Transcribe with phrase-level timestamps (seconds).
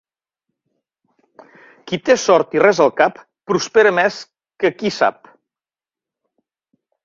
[1.91, 3.21] Qui té sort i res al cap,
[3.53, 4.21] prospera més
[4.65, 5.33] que qui sap.